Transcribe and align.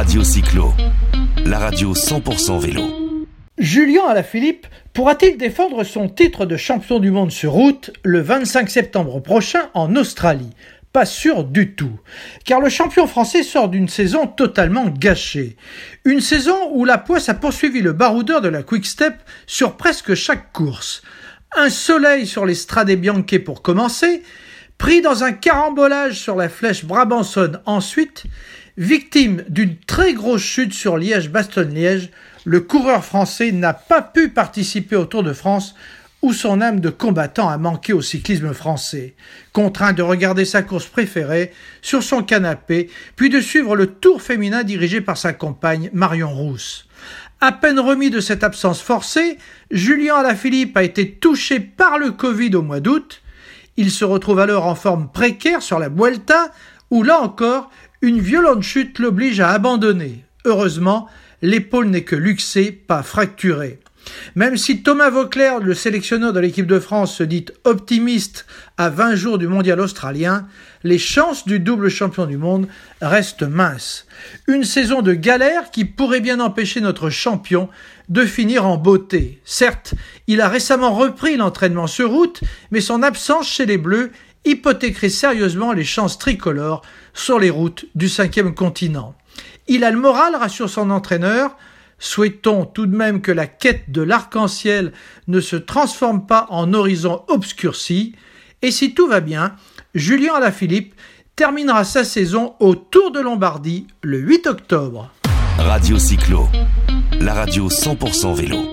Radio 0.00 0.24
Cyclo, 0.24 0.72
la 1.44 1.58
radio 1.58 1.92
100% 1.92 2.58
vélo. 2.58 2.84
Julien 3.58 4.06
Alaphilippe 4.08 4.66
pourra-t-il 4.94 5.36
défendre 5.36 5.84
son 5.84 6.08
titre 6.08 6.46
de 6.46 6.56
champion 6.56 7.00
du 7.00 7.10
monde 7.10 7.30
sur 7.30 7.52
route 7.52 7.90
le 8.02 8.22
25 8.22 8.70
septembre 8.70 9.20
prochain 9.20 9.68
en 9.74 9.94
Australie? 9.96 10.54
Pas 10.94 11.04
sûr 11.04 11.44
du 11.44 11.74
tout, 11.74 12.00
car 12.46 12.60
le 12.60 12.70
champion 12.70 13.06
français 13.06 13.42
sort 13.42 13.68
d'une 13.68 13.90
saison 13.90 14.26
totalement 14.26 14.86
gâchée. 14.86 15.58
Une 16.06 16.22
saison 16.22 16.56
où 16.72 16.86
la 16.86 16.96
poisse 16.96 17.28
a 17.28 17.34
poursuivi 17.34 17.82
le 17.82 17.92
baroudeur 17.92 18.40
de 18.40 18.48
la 18.48 18.62
Quick 18.62 18.86
Step 18.86 19.16
sur 19.46 19.76
presque 19.76 20.14
chaque 20.14 20.50
course. 20.54 21.02
Un 21.58 21.68
soleil 21.68 22.26
sur 22.26 22.46
les 22.46 22.54
Strade 22.54 22.90
Bianche 22.92 23.38
pour 23.44 23.60
commencer, 23.60 24.22
pris 24.80 25.02
dans 25.02 25.24
un 25.24 25.32
carambolage 25.32 26.18
sur 26.18 26.36
la 26.36 26.48
flèche 26.48 26.86
Brabançonne 26.86 27.60
ensuite, 27.66 28.24
victime 28.78 29.44
d'une 29.50 29.76
très 29.76 30.14
grosse 30.14 30.40
chute 30.40 30.72
sur 30.72 30.96
Liège-Bastogne-Liège, 30.96 32.08
le 32.46 32.60
coureur 32.60 33.04
français 33.04 33.52
n'a 33.52 33.74
pas 33.74 34.00
pu 34.00 34.30
participer 34.30 34.96
au 34.96 35.04
Tour 35.04 35.22
de 35.22 35.34
France 35.34 35.74
où 36.22 36.32
son 36.32 36.62
âme 36.62 36.80
de 36.80 36.88
combattant 36.88 37.50
a 37.50 37.58
manqué 37.58 37.92
au 37.92 38.00
cyclisme 38.00 38.54
français, 38.54 39.14
contraint 39.52 39.92
de 39.92 40.02
regarder 40.02 40.46
sa 40.46 40.62
course 40.62 40.86
préférée 40.86 41.52
sur 41.82 42.02
son 42.02 42.22
canapé, 42.22 42.88
puis 43.16 43.28
de 43.28 43.40
suivre 43.42 43.76
le 43.76 43.86
tour 43.86 44.22
féminin 44.22 44.64
dirigé 44.64 45.02
par 45.02 45.18
sa 45.18 45.34
compagne 45.34 45.90
Marion 45.92 46.34
Rousse. 46.34 46.88
À 47.42 47.52
peine 47.52 47.80
remis 47.80 48.08
de 48.08 48.20
cette 48.20 48.44
absence 48.44 48.80
forcée, 48.80 49.36
Julien 49.70 50.16
Alaphilippe 50.16 50.78
a 50.78 50.82
été 50.82 51.10
touché 51.10 51.60
par 51.60 51.98
le 51.98 52.12
Covid 52.12 52.54
au 52.56 52.62
mois 52.62 52.80
d'août. 52.80 53.20
Il 53.76 53.90
se 53.90 54.04
retrouve 54.04 54.40
alors 54.40 54.66
en 54.66 54.74
forme 54.74 55.08
précaire 55.10 55.62
sur 55.62 55.78
la 55.78 55.88
Vuelta, 55.88 56.50
où 56.90 57.02
là 57.02 57.20
encore, 57.20 57.70
une 58.02 58.20
violente 58.20 58.62
chute 58.62 58.98
l'oblige 58.98 59.40
à 59.40 59.50
abandonner. 59.50 60.24
Heureusement, 60.44 61.08
l'épaule 61.42 61.88
n'est 61.88 62.04
que 62.04 62.16
luxée, 62.16 62.72
pas 62.72 63.02
fracturée. 63.02 63.80
Même 64.34 64.56
si 64.56 64.82
Thomas 64.82 65.10
Vauclair, 65.10 65.60
le 65.60 65.74
sélectionneur 65.74 66.32
de 66.32 66.40
l'équipe 66.40 66.66
de 66.66 66.78
France, 66.78 67.16
se 67.16 67.22
dit 67.22 67.46
optimiste 67.64 68.46
à 68.76 68.88
20 68.88 69.14
jours 69.14 69.38
du 69.38 69.46
mondial 69.46 69.80
australien, 69.80 70.46
les 70.84 70.98
chances 70.98 71.46
du 71.46 71.60
double 71.60 71.88
champion 71.88 72.26
du 72.26 72.36
monde 72.36 72.68
restent 73.02 73.42
minces. 73.42 74.06
Une 74.46 74.64
saison 74.64 75.02
de 75.02 75.12
galère 75.12 75.70
qui 75.70 75.84
pourrait 75.84 76.20
bien 76.20 76.40
empêcher 76.40 76.80
notre 76.80 77.10
champion 77.10 77.68
de 78.08 78.24
finir 78.24 78.66
en 78.66 78.76
beauté. 78.76 79.40
Certes, 79.44 79.94
il 80.26 80.40
a 80.40 80.48
récemment 80.48 80.94
repris 80.94 81.36
l'entraînement 81.36 81.86
sur 81.86 82.10
route, 82.10 82.40
mais 82.70 82.80
son 82.80 83.02
absence 83.02 83.48
chez 83.48 83.66
les 83.66 83.78
Bleus 83.78 84.10
hypothéquerait 84.44 85.10
sérieusement 85.10 85.72
les 85.72 85.84
chances 85.84 86.18
tricolores 86.18 86.82
sur 87.12 87.38
les 87.38 87.50
routes 87.50 87.86
du 87.94 88.08
cinquième 88.08 88.54
continent. 88.54 89.14
Il 89.68 89.84
a 89.84 89.90
le 89.90 89.98
moral, 89.98 90.34
rassure 90.34 90.70
son 90.70 90.90
entraîneur, 90.90 91.56
Souhaitons 92.00 92.64
tout 92.64 92.86
de 92.86 92.96
même 92.96 93.20
que 93.20 93.30
la 93.30 93.46
quête 93.46 93.90
de 93.92 94.02
l'arc-en-ciel 94.02 94.92
ne 95.28 95.40
se 95.40 95.54
transforme 95.54 96.26
pas 96.26 96.46
en 96.48 96.72
horizon 96.72 97.22
obscurci, 97.28 98.16
et 98.62 98.70
si 98.70 98.94
tout 98.94 99.06
va 99.06 99.20
bien, 99.20 99.54
Julien 99.94 100.34
Alaphilippe 100.34 100.94
terminera 101.36 101.84
sa 101.84 102.02
saison 102.02 102.54
au 102.58 102.74
Tour 102.74 103.12
de 103.12 103.20
Lombardie 103.20 103.86
le 104.02 104.18
8 104.18 104.46
octobre. 104.46 105.10
Radio 105.58 105.98
Cyclo, 105.98 106.48
la 107.20 107.34
radio 107.34 107.68
100% 107.68 108.34
vélo. 108.34 108.69